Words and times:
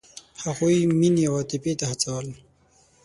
هغوی 0.43 0.75
یې 0.81 0.87
مینې 0.99 1.23
او 1.29 1.33
عاطفې 1.39 1.73
ته 1.79 1.85
هڅول. 1.91 2.27